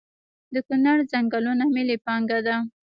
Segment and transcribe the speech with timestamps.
[0.53, 2.55] د کنړ ځنګلونه ملي پانګه ده؟